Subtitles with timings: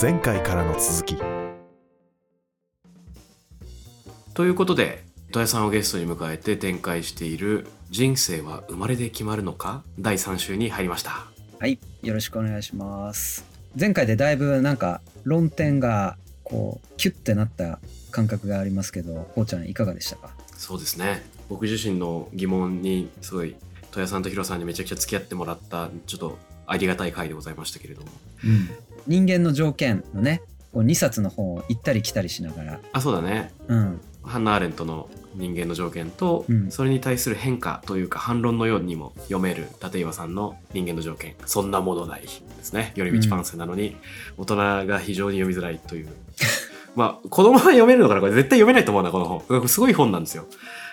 [0.00, 1.16] 前回からの続き
[4.34, 11.26] ということで戸谷さんをゲストに迎えて展開している「人生は生まれで決まるのか?」第3週に入りました
[11.58, 13.44] はい、よろしくお願いします。
[13.78, 17.78] 前回でだいぶなんか論点がこうキュッてなった
[18.10, 20.30] 感覚がありますけど、こうちゃんいかがでしたか？
[20.58, 23.54] そうですね僕自身の疑問にすごい
[23.92, 26.36] 戸谷さんとヒロさんにめちゃくちゃ付き合ってもらったちょっと
[26.72, 28.08] ありがたい回でございましたけれども。
[29.06, 33.52] 人間の条件のね、こう2冊の本を行ったり来たりしながら、あそうだね。
[33.68, 36.70] うん、ハンナ・アーレントの人間の条件と、うん。
[36.70, 41.34] それに対する変化というか反論のようにも読める立岩さんの人間の条件。
[41.44, 42.92] そんなものないですね。
[42.96, 43.96] 寄り道パンセなのに、
[44.38, 46.08] 大人が非常に読みづらいという。
[46.94, 48.20] まあ子供は読めるのかな？
[48.20, 49.68] これ絶対読めないと思うなこの本。
[49.68, 50.46] すごい本なんですよ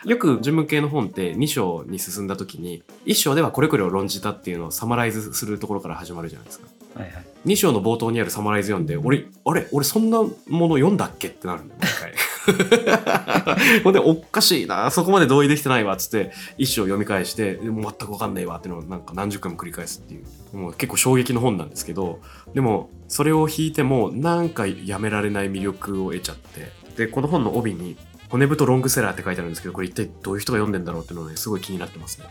[0.06, 6.68] よく人文系の本って2章に進んだ時に1章ではこれこれを論じたっていうのをサマライズするところから始まるじゃないですか。
[6.96, 7.26] はいはい。
[7.46, 9.68] 2章の冒頭にあるサマライズ読んで、俺、あれ？
[9.72, 10.30] 俺そんなも
[10.68, 11.28] の読んだっけ？
[11.28, 12.14] ってなるんだよ、毎回。
[13.84, 20.22] ほんで、おかしいな、そこまで同意できてないわ、つって、一章読み返して、でも全くわかんないわっていうのをなんか何十回も繰り返すってい
[20.54, 22.20] う、もう結構衝撃の本なんですけど、
[22.54, 27.96] でも、それを引いても、なんかやめられない魅力を得ちゃって、で、この本の帯に、
[28.30, 32.28] 骨太ロングセラーって書いてあるんですけど、これ一体どういう人が読んでんだろうっていうのがね、すごい気になってますね。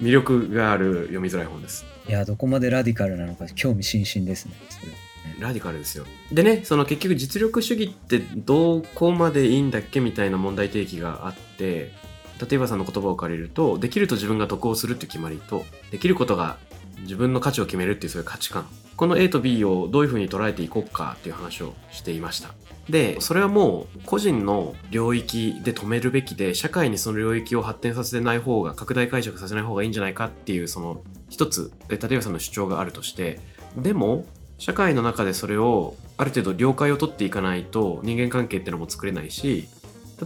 [0.00, 1.84] うん、魅力がある読みづらい本です。
[2.08, 4.54] いや、どこまでラディカルなのか興味津々ですね。
[4.68, 6.04] それはねラディカルですよ。
[6.32, 11.92] でね、その結局実力主義ってどこまでいいんだっけみたいな問題提起があって、
[12.40, 16.58] 立岩さんの言葉を借りると、できると自分が得をするっていう決まりと、できることが
[17.02, 18.66] 自分の価値を決めるっていうそういう価値観。
[18.96, 22.54] この A と B をどういうふうに捉えていこうかっていう話をしていました。
[22.88, 33.40] で、それはもう個人の領域で止めるべきで、社会にその領域を発展させない方が、拡大解釈させない方がいいんじゃないかっていう、その一つ、立岩さんの主張があるとして、
[33.76, 34.26] でも、
[34.60, 39.68] 社会の中でそれをある程度了解を取っていかないと人間関係ってのも作れないし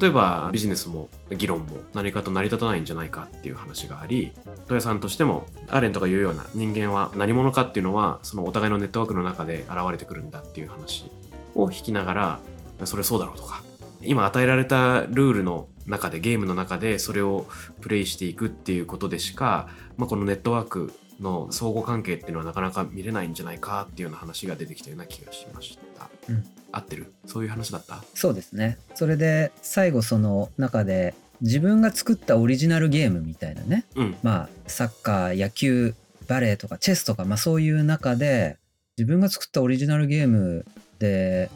[0.01, 4.33] 例えばビジネスも議論も何かと成り立たないんじゃないかっていう話があり
[4.63, 11.11] 戸谷さんとしてもアーレントが言うような人間は何者かっていうのはそのお互いのネットワークの中で現れてくるんだっていう話
[11.55, 12.41] を引きながら
[12.85, 13.63] それそうだろうとか
[14.03, 17.47] 今与えられたルールの中でゲームの中でそれを
[17.81, 26.11] プレイしていくっていうことでしか、まあ、このネットワークの相互関係っていうのはなかなか見れないんじゃないかっていうような話が出てきたような気がしました。
[26.29, 26.45] うん。
[26.73, 27.13] 合ってる？
[27.27, 28.03] そういう話だった？
[28.15, 28.79] そうですね。
[28.95, 34.17] それで最後その中で自分が作ったオリジナルゲームみたいなね、うん。
[34.23, 35.95] まあサッカー野球
[36.27, 38.57] バレーとかチェスとか、まあ、そういう中で
[38.97, 40.65] 自分が作ったオリジナルゲーム
[40.99, 41.51] で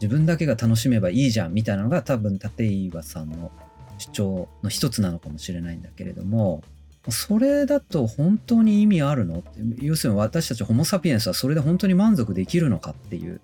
[0.00, 3.52] 自分だけが楽しめばいいじゃんみたいなのが多分立岩さんの
[3.98, 6.62] 主張の一つなのかもしれないんだけれども
[7.10, 9.44] それだと本当に意味あるの？
[9.78, 13.42] 要するに私たちホモ・サピエンスはそれで本当に満足できるのかっていう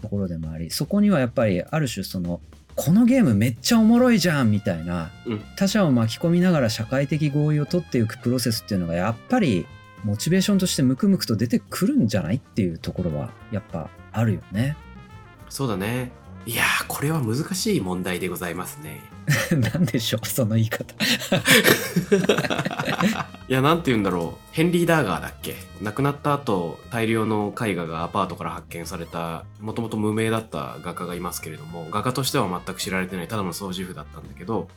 [0.00, 2.40] ところでもありそこにはやっぱりある種その
[2.76, 5.40] このゲームめっちゃおもろいじゃんみたいなうん。
[5.56, 9.66] 他者を巻き込みながら社会的合意を取っていくプロセスっていうのがやっぱり
[10.04, 14.76] モチベーションとしてムクムクと出てくるんじゃないっていうところはやっぱあるよね。
[15.48, 16.12] そうだね。
[16.46, 19.02] いやー、これは難しい問題でございますね。
[19.52, 20.94] なんでしょうその言い方。
[23.50, 24.54] いや、なんて言うんだろう。
[24.54, 25.56] ヘンリー・ダーガーだっけ？
[25.82, 34.68] 亡くなった後、大量の絵画がアパートから発見された、もともと無名だった画家がいますけれども、画家としては全く知られてない、ただの掃除婦だったんだけど、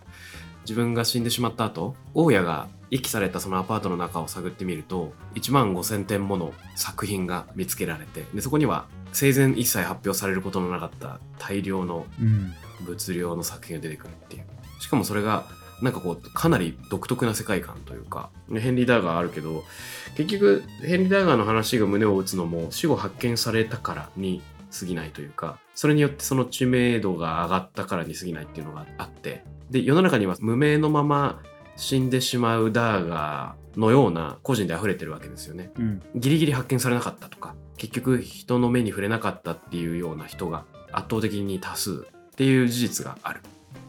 [0.64, 12.52] 自分が死んでしまった後、大家が遺棄されたそのアパートの中を探ってみると、1万5000点もの作品が見つけられて、で、そこには生前一切発表されることのなかった大量のうん。
[12.88, 14.44] 物量の作品が出てくるっていう
[14.82, 15.46] しかもそれが
[15.82, 19.64] なんかこうかなり独特な世界観というかヘンリー・ダーガーあるけど
[20.16, 24.42] 結局ヘンリー・ダーガーの話が胸を打つのも死後発見されたからに
[24.78, 31.42] 過ぎないというかそれによってその知名度が上がったからに過ぎないっていうのがあってで世の中には無名のまま
[31.76, 35.72] 死んでしまうダーガーのような個人で溢れてるわけですよね。
[35.78, 36.02] うん。
[36.16, 43.42] ギリギリ発見されなかったとか結局人の目に触れなかったっていうような人が圧倒的に多数っていう事実がある。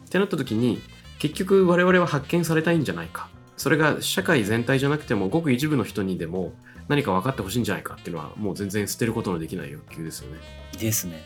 [0.05, 0.81] ってなった時に
[1.25, 6.53] 結局我々は発見されたいんじゃないかそれが社会全体じゃなくてもごく一部の人にでも
[6.87, 10.39] 何か分かってほしいんじゃないかっていうのはもう全然捨てることのできない欲求ですよね。
[10.79, 11.23] ですね。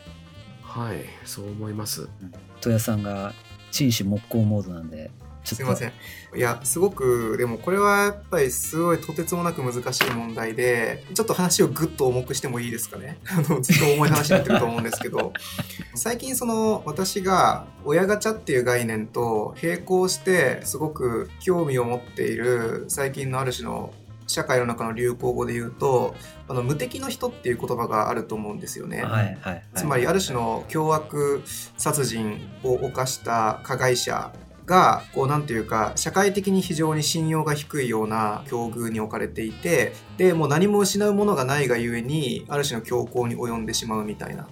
[0.62, 2.08] はいそう思います。
[2.62, 3.34] 戸谷さんが
[3.72, 5.12] 陳志木工モードなんで
[5.56, 5.94] すいません。
[6.36, 13.18] いや、すごく、でもこれはやっぱりすごいとてつもなく難しい問題で、ちょっと話をぐっと重くしてもいいですかね。
[13.30, 15.34] あの、ずっと重い話になってると思うんですけど、
[15.96, 23.94] 最近その私が親ガチャっていう概念と並行してすごく興味を持っている最近のある種の
[24.30, 26.16] 社会の中の流行語で言うと
[26.48, 29.04] あの無敵の人っていう言葉があると思うんですよね。
[29.04, 31.42] はいはいはいつまりある種の凶悪
[31.78, 34.32] 殺人を犯した加害者
[34.70, 44.48] がこうなんていうか社会的に非常に信用が低いような境遇に置かれていてでもう何も失うものがないがゆえにある種の強行に及んでしまうみたいな。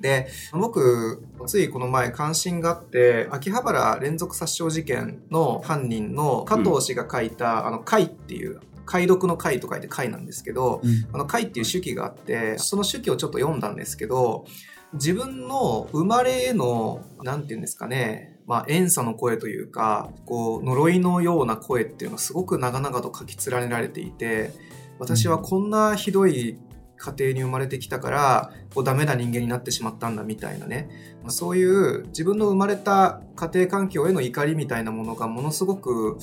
[0.00, 14.46] で僕ついこの前関心があって秋葉原連続殺傷事件の犯人の加藤氏が書いた「あの貝」っていう解読の貝と書いて貝なんですけど、うんあの貝っていう手記があってその手記をちょっと読んだんですけど
[14.94, 24.52] 自分の生まれへのなんていうんですかねまあ怨嗟の声というかこう呪いのような声っていうのがすごく長々と書き連ねられていて
[24.98, 26.58] 私はこんなひどい
[26.96, 30.88] 家庭に生まれてきたからこうダメな人間になってしまったんだみたいなね
[31.22, 36.18] まあそういう自分の生まれた家庭環境への怒りみたいなものがものすごく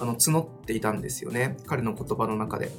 [0.00, 2.70] あの募っていたんですよね彼の言葉の中で。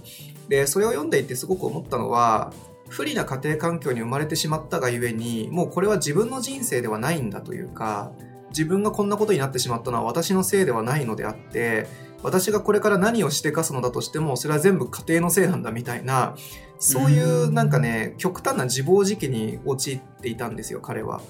[0.48, 2.54] でそれを読んでいてすごく思ったのは
[2.88, 8.12] 不利な家庭環境に生まれてしまったがゆえにもうこれは自分の人生ではないんだというか
[8.56, 11.88] 自分がこんなことになってしまったのは私のせいではないのであって
[12.24, 16.36] 私がこれから何をしてかすのだとしてもそれは全部家庭のせいなんだみたいな
[16.80, 21.22] そういうなんかね極端な自暴自棄に陥っていたんですよ彼は。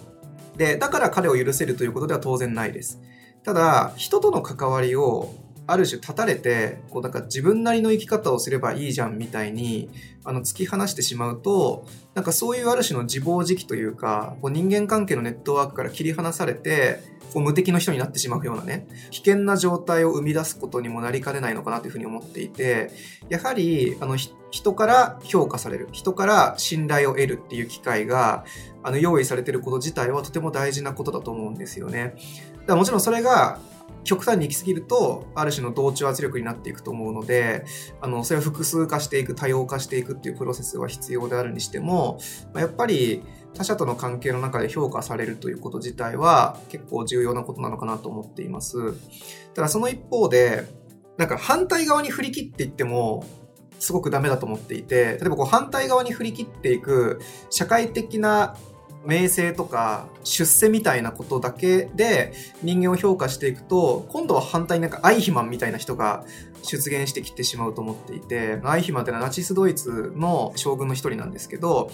[0.55, 3.01] でだから彼を許せるということでは当然ないです。
[3.43, 5.33] ただ人との関わりを
[5.67, 9.89] ある種断たれてこうなんか自分なりの生き方をすればいいじゃんみたいに
[10.23, 16.99] あの突き放してしまうとなんかそういうある種の自暴自棄というかこう人間関係のネットワークから切り離されて
[17.35, 22.91] こう無敵の人になってしまうようなね危険な状態を生み出すことにもなりかねないのかなというふうに思っていて
[23.27, 24.15] やはりあの
[24.51, 28.45] 人から評価される人から信頼を得るっていう機会が
[28.83, 32.15] あの用意されていること自体はとても大事なことだと思うんですよね。
[32.59, 33.59] だからもちろんそれが
[34.05, 37.65] 極端に行き過ぎるとある種の同調圧力になっていくと思うので
[37.99, 42.19] あのそれを複数化していく多様化していくっていうプロセスは必要であるにしても
[42.53, 43.23] まあやっぱり
[43.55, 48.93] 他者との関係の中で評価されるということ自体は結構重要なことなのかなと思っています。
[49.53, 50.65] ただその一方で
[51.17, 53.25] なんか反対側に振り切っていっても
[53.79, 57.19] すごくダメだと思っていて例えばこう反対側に振り切っていく
[57.49, 58.55] 社会的な
[59.05, 66.25] 名声とか出世みたいなことだけで人間を評価していくと今度は反対になんかアイヒマンみたいな人が
[66.63, 71.91] 出現してきてしまうと思っていてアイヒマンっていうのはナチスドイツの将軍の一人なんですけど、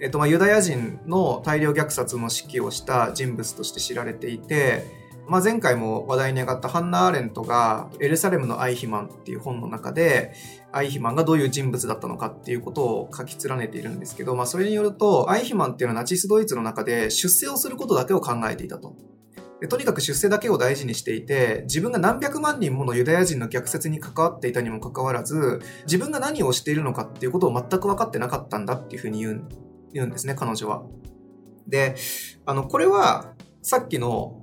[0.00, 10.32] えっと、まユダヤ人の大量虐殺の指揮をした人物として知られていてまあ、前回も話題に上がったハンナ・アーレントが「エルサレムのアイヒマン」っていう本の中で
[10.72, 18.94] アイヒマンがどういう人物だったのかっていうことを書き連ねているんですけど、まあ、それによるとアイヒマンっていうのはナチスドイツの中で出世をすることだけを考えていたと。
[19.60, 29.48] でとにかく出世だけを大事にしていて自分が何百万人ものユダヤ人の虐殺に関わっていたにもかかわらず自分が何をしているのかっていうことを全く分かってなかったんだっていうふうに言うん
[29.92, 30.82] 言うんですね彼女は。
[31.66, 31.94] で
[32.46, 34.39] あのこれはさっきの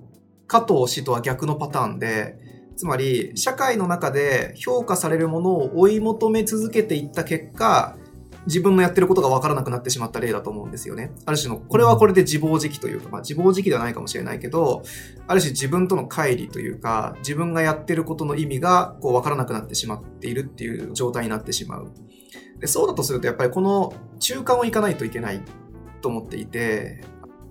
[0.48, 2.38] 加藤氏とは逆のパターンで、
[2.76, 7.98] つまり社会の中で評価されるものを追い求め続けていった結果、
[8.46, 11.12] 自分のやってることが分からなくなってしまった例だと思うんですよね。
[11.26, 14.84] ある種の、これはこれで自暴自棄というか、まあ自暴自棄ではないかもしれないけど、
[15.28, 21.92] ある種自分との乖離というか、自分がやってることの意味がこう分からなくなってしまっているっていう状態になってしまう。
[22.60, 25.42] でそうだとすると、やっぱりこの中間をいかないといけない
[26.02, 27.04] と思っていて、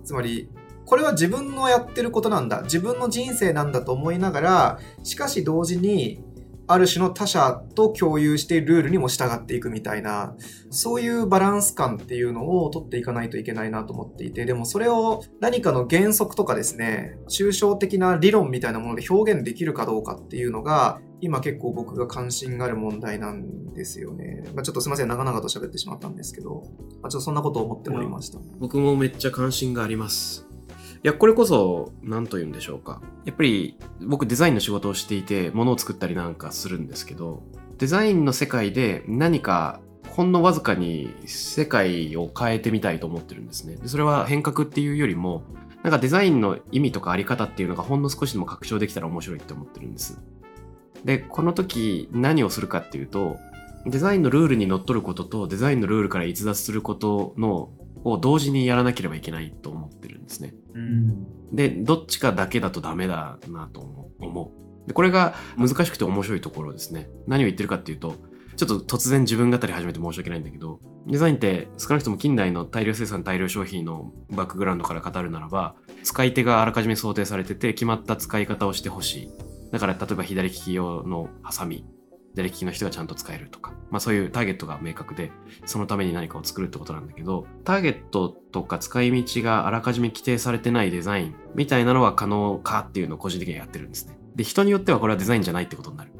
[0.03, 0.49] つまり
[0.87, 6.23] これは自分のやってることなんだ自分の人生なんだと思いながらしかし同時に
[6.69, 10.35] ある種の他者と共有してルールにも従っていくみたいな
[10.69, 24.43] そういうバランス感っていうのを取っていかないといけないなと思っていてでもそれを何かの原則とかですね抽象的な理論みたいなもので表現できるかどうかっていうのが今結構僕が関心がある問題なんですよね。
[24.53, 26.63] まあ、ちょっとすみません長々と喋ってしまったんですけど、
[27.01, 28.39] まあ、ちょっとそんなことを思っておりました。
[28.59, 30.46] 僕もめっちゃ関心があります。
[31.03, 33.01] や、これこそ、何と言うんでしょうか。
[33.25, 37.43] やっぱり、僕デザインの仕事をしていて、物を作ったりなんかするんですけど、
[37.77, 43.75] デザインの世界で何か、ほんのわずかに世界を変えてみたいと思ってるんですね。
[43.75, 45.43] でそれは変革っていうよりも、
[45.83, 50.19] なんかデザインの意味とかあり方っていうのがほんの少しでも拡張できたら面白いって思ってるんです。
[51.05, 53.37] で、この時何をするかっていうと、
[53.85, 57.69] デザインのルールにのっとることとデザインのルールから逸脱することの
[58.03, 60.53] を同時にやらなければいけないと思ってるんですね。
[60.73, 63.79] うんで、どっちかだけだとダメだなと
[64.19, 64.87] 思う。
[64.87, 67.09] でこれが難しくて面白いところですね。
[67.27, 68.15] 何を言ってるかっていうと、
[68.55, 79.29] ちょっと突然自分語り始めて申し訳ないんだけど、デザインって少なくとも近代の大量生産大量消費のバックグラウンドから語るならば、使い手があらかじめ想定されてて決まった使い方をしてほしい。
[79.71, 81.85] だから例えば左利き用のハサミ
[82.37, 85.31] 左利きの人がちゃんと使えるとか、まあそういうターゲットが明確で、
[85.65, 94.19] そのために何かを作るってことなんだけど、ターゲットとか使い道があらかじめ規定されてないデザインみたいなのは可能かっていうのを個人的にはやってるんですね。
[94.35, 96.11] で、人によってはこれはデザインじゃないってことになる。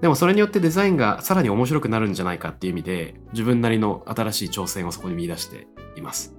[0.00, 5.66] でもそれによってデザインがさらに面白くなるんじゃないかっていう意味で、自分なりの新しい挑戦をそこに見出して
[5.96, 6.34] います。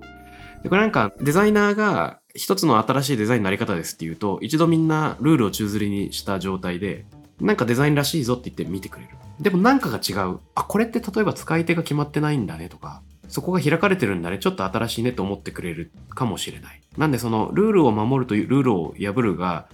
[0.64, 7.06] でこれなんかデザイナーが一つの新しいデザインのあり方ですっていうと、一度みんなルールを宙吊りにした状態で、
[7.40, 9.12] なんかデザインらしいぞって言って見てくれる。
[9.40, 10.40] でもなんかが違う。
[10.56, 16.82] あ、これって例えば使い手が決まってないんだねとか、そこが開かれてるんだね、ちょっと新しいねと思ってくれるかもしれない。
[16.98, 19.68] なんでそのルールを守るというルールを破るが、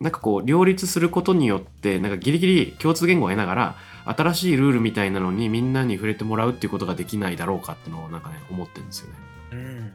[0.00, 9.14] なんかこう両立することによって、なんかギリギリ共通言語を得ながら、新しいルールみたいなのにみんなに触れてもらうっていうことができないだろうかっていうのをなんかね、思ってるんですよね。
[9.52, 9.92] うん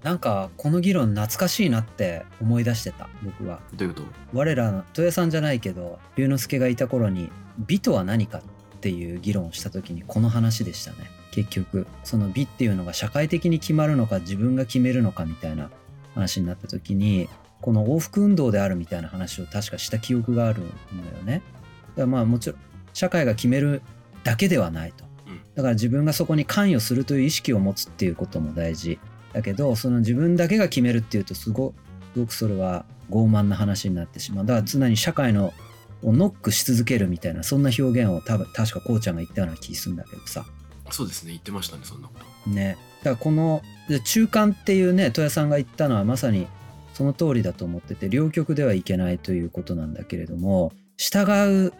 [0.00, 4.06] なんかこの議論懐かしいなって思い出してた僕はどういうこと？
[4.32, 8.42] 我らの豊さんじゃないけど龍之介がいた頃に美とは何かっ
[8.80, 11.10] ていう議論をした時にこの話でしたね。
[11.30, 15.70] 結局その美っていうのが社会的に決まるのか自分が決めるのかみたいな
[16.14, 17.28] 話になった時に
[17.60, 20.66] この往復運動であるみたいな話を確かした記憶があるの
[21.04, 21.42] よね。
[21.90, 22.58] だからまあもちろん
[22.92, 23.82] 社会が決める
[24.24, 25.04] だけではないと。
[25.26, 25.40] うん。
[25.54, 28.98] だから自分がそこに関与するという意識を持つっていうことも大事。
[29.32, 31.74] だけどその自分だけが決めるっていうとすご
[32.14, 34.46] すごくそれは傲慢な話になってしまう。
[34.46, 35.52] だから常に社会の
[36.02, 40.44] をノックし続けるみたいなそんな表現を多分確かこうちゃんが言ったような気するんだけどさ。
[40.90, 42.14] そうですね、言ってましたね、そんなこ
[42.44, 42.50] と。
[42.50, 42.78] ね。
[43.00, 46.46] だからこので中間っていうね戸谷さんが言ったのはまさに
[46.94, 51.72] その通りだと思ってて両極ではいけないということなんだけれども従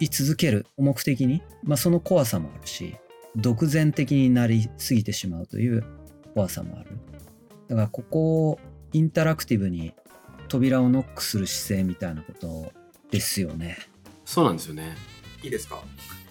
[0.00, 2.96] い続ける目的に、まあ、その怖さもあるし
[3.36, 5.84] 独善的になりすぎてしまうという
[6.34, 6.98] 怖さもある。
[7.68, 8.60] だからここを
[8.92, 9.92] インタラクティブに
[10.48, 12.72] 扉をノックする姿勢みたいなこと
[13.14, 13.78] ですよね。
[14.24, 14.96] そうなんですよね。
[15.42, 15.82] いいですか？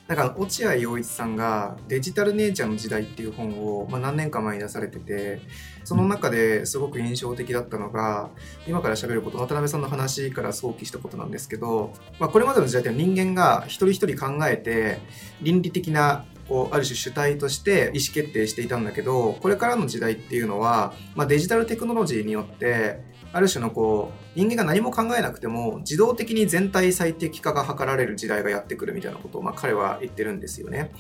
[0.07, 5.39] なんか落合陽一さんが「デジタルネイチャーの時代」っていう本を、まあ、何年か前に出されてて
[5.85, 8.29] その中ですごく印象的だったのが
[8.67, 14.99] 今から喋ること渡辺さんの話から想起したことなんですけど、まあ、これまでの時代って人間が一人一人考えて
[15.41, 30.91] 倫理的なこうある種主体として意思決定していたんだけどこれからの時代っていうのは、まあ、デジタルテクノロジーによってある種のこう人間が何も考えなくても自動的に全体最適化が図られる時代がやってくるみたいなことを、まあ、彼は言ってるんですよね。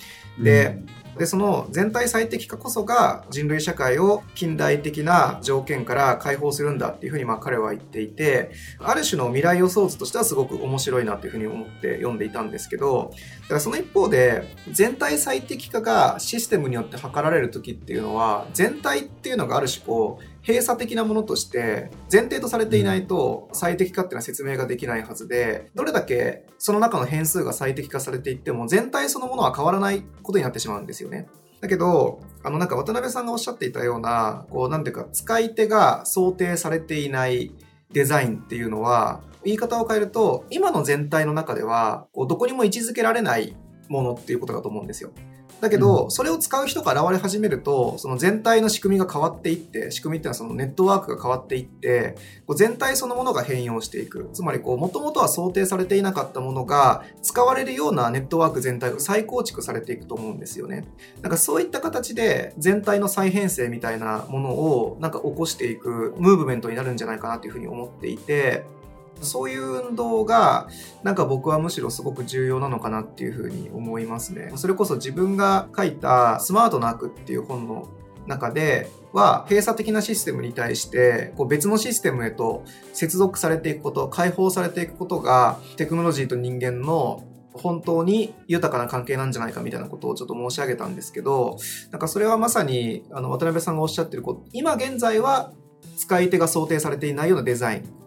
[0.41, 0.79] で
[1.17, 13.11] でその全体最適化こそが人類社会を近代的な条件から解放するんだっていうふうにまあ彼は言っていてある種の未来予想図としてはすごく面白いなというふうに思って読んでいたんですけど
[13.43, 31.27] だからその一方で全体最適化がシステムによって図られる時っていうのは全体っていうのがある種こう閉鎖的なものとして前提とされていないと最適化っていうのは説明ができないはずでどれだけその中の変数が最適化されていっても全体そのものは変わらないことになってしまうんですよね。
[31.63, 37.53] だけど、あのなんか渡辺さんがおっしゃっていたような、こうなんていうか使い手が想定されていない
[37.93, 43.55] デザインっていうのは、言い方を変えると、今の全体の中では、こうどこにも位置づけられない
[43.87, 45.11] ものっていうことだと思うんですよ。
[45.61, 54.29] だけど、それを使う人が現れ始めると、その全体の仕組みが変わっていって、仕組みっていうのはそのネットワークが変わっていって、こう全体そのものが変容していく。
[54.33, 60.85] つまり、こう、もともとは想定されていなかったものが、使われるようなネットワーク全体が再構築されていくと思うんですよね。
[61.21, 68.65] なんかそういった形で、全体の再編成みたいなものを、なんか起こしていくムーブメントになるんじゃないかなというふうに思っていて、
[69.23, 70.67] そういう運動が、
[71.03, 74.51] なんか僕はむしろすごく重要なのかなっていうふうに思いますね。
[74.55, 77.87] それこそ自分が書いたスマートな悪っていう本の
[78.27, 82.63] 中では閉鎖的なシステムに対してこう別のシステムへと
[82.93, 91.57] 接続されていくこと解放されていくことがテクノロジーと人間の本当に豊かな関係なんじゃないかみたいなことをちょっと申し上げたんですけど
[91.91, 95.51] なんかそれはまさにあの渡辺さんがおっしゃってること今現在は
[95.97, 98.02] 使い手が想定されていないようなデザイン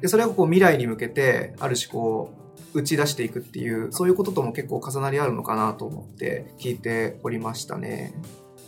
[0.00, 2.34] でそれをこう未来に向けてある種こ
[2.74, 8.14] う打ち出していくっていうそういうこととも結構重なりあるのかなと思って聞いておりましたね。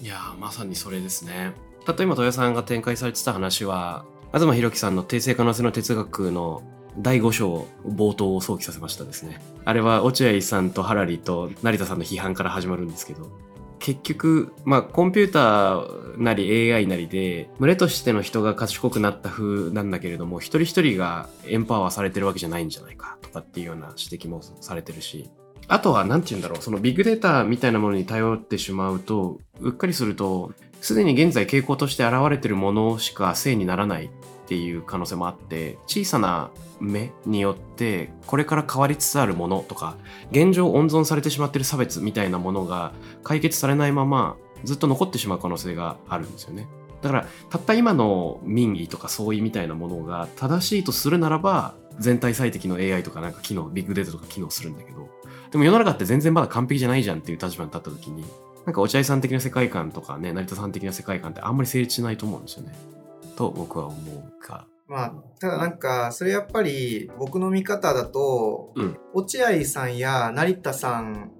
[0.02, 1.52] いやまさにそれですね。
[1.84, 6.62] たった今豊さんが展開されてた話は東博樹さんの定性可能性の哲学の
[6.98, 9.40] 第5章冒頭を想起させましたですね。
[9.64, 13.30] あれは落合さんとハラリと成田さんの批判から始まるんですけど
[13.78, 25.30] 結局まあコンピューターなり AI なりで群れとしての人が賢くなった風なんだけれども一人一人がエンパワーされてるわけじゃないんじゃないかとかっていうような指摘もされてるし。
[25.68, 34.10] あとは、なんて言うんだろう、そのビッグデータみたいなものに頼ってしまうと、うっかりすると、すでに現在傾向として現れてるものしか正にならない。
[34.46, 39.96] っていう可能性もあって小さな目によってこれから変わりつつあるものとか
[40.30, 42.92] 現状温存されてしまってる差別みたいなものが
[43.24, 46.68] 解決されないままずっと残ってしまう可能性があるんですよね。
[47.02, 55.08] だからたった今の民意とか相違みたいなものが正しいとするならば全体最適の AI とかなんか機能ビッグデータとか機能するんだけど
[55.50, 58.24] でも世の中って全然まだ完璧じゃないじゃんっていう立場に立った時に
[58.64, 62.74] なんか落合さん的な世界観とかね成田さん的な世界観ってあんまり成立しないと思うんですよね。
[63.36, 64.66] と僕は思うが。
[64.88, 71.32] まあ、ただなんか、それやっぱり僕の見方だと、うん落合さんや成田さん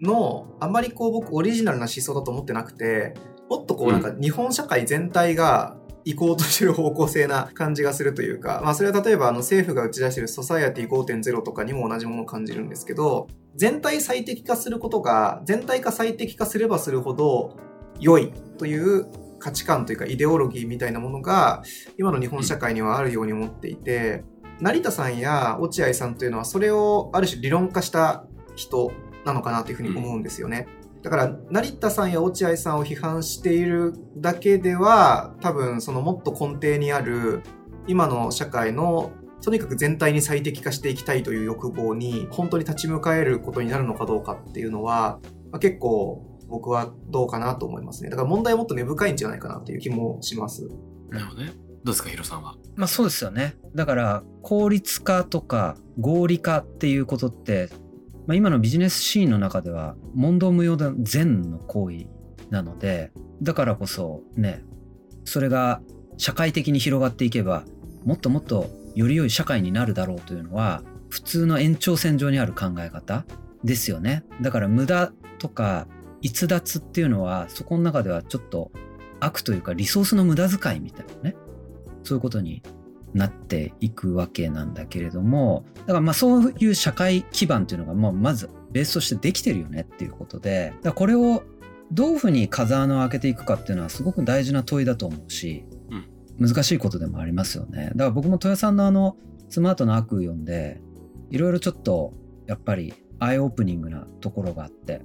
[0.00, 3.14] の、あんまりこう僕オリジナルな思想だと思ってなくて、
[3.50, 13.26] もっとこうなんか日本社会全体が行こうとしてる方向性な感じがするというか、まあそれは例えばあの政府が打ち出してるソサイアティ5.0とかにも同じものを感じるんですけど、
[13.56, 17.56] 全体最適化することが、全体化最適化すればするほど
[17.98, 21.62] 良いという価値観というかイデオロギーみたいなものが
[21.98, 24.24] 今の日本社会にはあるように思っていて、
[24.60, 28.24] 成田さんや落合さんというのはそれをある種理論化した
[28.54, 28.92] 人
[29.24, 30.66] なのかなというふうに思うんですよね。
[31.02, 37.42] だから成田さんや落合さんを批判しているだけでは多分そのもっと根底にある
[37.86, 39.12] 今の社会の
[39.42, 45.20] とにかく全体に最適化していきたいという欲望に本当に立ち向かえることになるのかどうかっていうのは、
[45.52, 48.10] まあ結構僕はどうかなと思いますね。
[48.10, 50.68] だから問題はもっと根深いんじゃないかなっていう気もします。
[51.10, 51.52] なるほどね。
[51.84, 52.54] どうですか、ヒロさんは？
[52.74, 53.56] まあそうですよね。
[53.74, 57.68] だから効率化とか合理化っていうことって、
[58.26, 62.06] まあ、今のビジネスシーンの中では問答無用な善の行為
[62.50, 64.64] なのでだからこそね
[65.24, 65.80] それが
[66.16, 67.64] 社会的に広がっていけば
[68.04, 73.24] もっともっとより良い社会になるだろうというのは普通の延長線上にある考え方
[73.62, 74.24] ですよね。
[74.40, 75.86] だから無駄とか
[76.22, 78.70] 逸脱っていうのはそこの中ではちょっと
[79.20, 81.36] 悪というかリソースの無駄遣いみたいなね
[82.02, 82.62] そういうことに
[83.14, 91.42] なっていくわけなんだけれどもだからまあそういう社会基盤というのがもうまずベースとしてできてるよねっていうことでだこれを
[91.92, 95.64] どういうふうに風穴を開けていくかっていうのはすごく大事な問いだと思うし、
[96.38, 97.90] 難しいことでもありますよね。
[97.94, 99.16] だから僕も豊さんのあの
[99.48, 100.80] スマートな悪読んで
[101.30, 102.12] いろいろちょっと
[102.46, 105.02] やっぱりアイオープニングなところがあって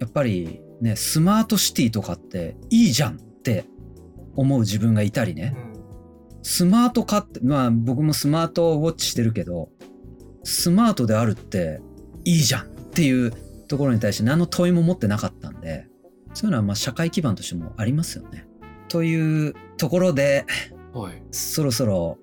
[0.00, 3.66] やっぱりねスマートシティとかっていいじゃんって
[4.34, 5.70] 思う自分がいたりね、うん
[6.42, 9.68] スマート化ってまあ僕もスマートウォッチしてるけど
[10.42, 11.82] スマートであるって
[12.24, 13.30] いいじゃんっていう
[13.68, 15.86] ところに対して何の問いも持ってなかったんで
[16.32, 18.46] そういうのはまあ社会基盤としてもありますよね。
[18.88, 20.46] というところで
[20.94, 21.22] はい。
[21.30, 22.16] そろそろ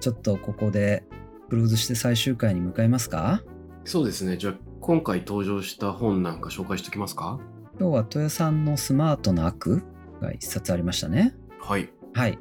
[0.00, 1.04] ちょっとここで
[1.50, 3.42] クローズして最終回に向かいますか？
[3.84, 4.38] そうですね。
[4.38, 7.38] じゃあ、今回登場した本なんか紹介しておきますか？
[7.78, 9.82] 今日は豊さんのスマートな悪
[10.20, 11.34] が一冊ありましたね。
[11.60, 11.90] はい。
[12.14, 12.38] はい。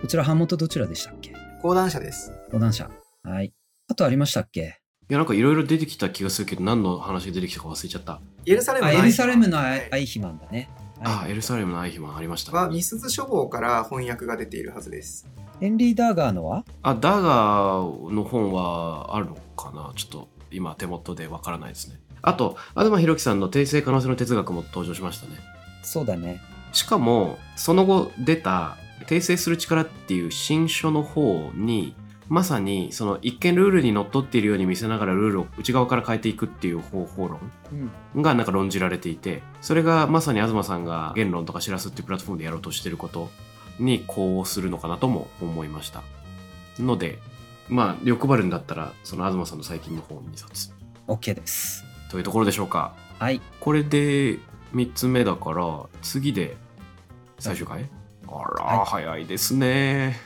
[0.00, 1.34] こちら版元どちらでしたっけ？
[1.60, 2.32] 講談社です。
[2.50, 2.90] 講談社。
[3.22, 3.52] はい。
[3.88, 4.80] あとありましたっけ？
[5.10, 8.20] いや、なんかいろいろ出てきた気がするけど、何の話が出てきたか忘れちゃった。
[8.46, 10.70] エルサレムあ、のエルサレムのアはいイヒマンだね。
[11.02, 12.52] ああ、はいエルサレムのアイヒマンありました。
[12.52, 15.28] はミスズ書房から翻訳が出ているはずです。
[15.60, 16.64] ヘンリー・ダーガーのは？
[16.82, 19.92] あ、ダガーの本はあるのかな？
[19.94, 22.00] ちょっと今手元でわからないですね。
[22.22, 25.38] あと、東博樹さんの訂正可能性の哲学も登場しましたね。
[25.82, 26.40] そうだね。
[26.72, 31.94] しかも、その後出た訂正する力っていう新書の方に、
[32.28, 37.40] まさにその一見ルールにのっとっているように見せながらルールを内側から変えていくっていう方法論
[38.14, 38.22] うん。
[38.22, 43.30] がなんか論じられていてそれがまさに東さんが言論とか知らすっていうプラットフォームでやろうとしてること
[43.80, 46.04] に呼応するのかなとも思いました
[46.78, 47.18] ので
[47.70, 50.72] まあ欲張るんだったらその東さんの最近の本2冊
[51.06, 51.84] OK です。
[52.10, 53.40] というところでしょうかはい。
[53.60, 54.38] これで
[54.74, 56.56] 3つ目だから次で
[57.38, 57.88] 最終回？
[58.28, 60.16] あら、はい早いですね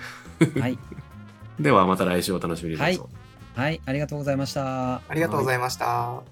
[0.58, 0.78] はい。
[1.60, 3.08] ではまた来週お楽しみにどうぞ
[3.54, 3.80] はい。
[3.86, 4.96] ありがとうございました。
[4.96, 6.22] ありがとうございました。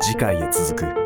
[0.00, 1.01] 次回へ続く